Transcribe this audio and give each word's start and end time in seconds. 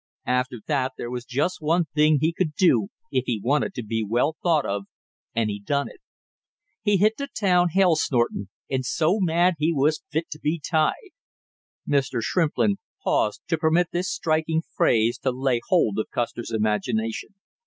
After 0.25 0.55
that 0.65 0.93
there 0.97 1.11
was 1.11 1.25
just 1.25 1.61
one 1.61 1.85
thing 1.93 2.17
he 2.21 2.33
could 2.33 2.55
do 2.55 2.87
if 3.11 3.25
he 3.27 3.39
wanted 3.39 3.75
to 3.75 3.83
be 3.83 4.03
well 4.03 4.35
thought 4.41 4.65
of, 4.65 4.85
and 5.35 5.47
he 5.47 5.59
done 5.59 5.87
it. 5.87 5.99
He 6.81 6.97
hit 6.97 7.17
the 7.19 7.27
town 7.27 7.69
hell 7.69 7.95
snorting, 7.95 8.49
and 8.67 8.83
so 8.83 9.19
mad 9.19 9.57
he 9.59 9.71
was 9.71 10.01
fit 10.09 10.27
to 10.31 10.39
be 10.39 10.59
tied." 10.59 11.11
Mr. 11.87 12.19
Shrimplin 12.19 12.77
paused 13.03 13.41
to 13.49 13.59
permit 13.59 13.89
this 13.91 14.09
striking 14.11 14.63
phrase 14.75 15.19
to 15.19 15.29
lay 15.31 15.61
hold 15.67 15.99
of 15.99 16.09
Custer's 16.11 16.49
imagination. 16.49 17.35